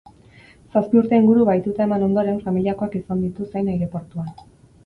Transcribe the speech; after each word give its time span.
Zazpi 0.75 0.97
urte 1.01 1.19
inguru 1.21 1.45
bahituta 1.49 1.85
eman 1.87 2.05
ondoren, 2.07 2.39
familiakoak 2.47 2.99
izan 3.03 3.23
ditu 3.27 3.49
zain 3.53 3.71
aireportuan. 3.75 4.35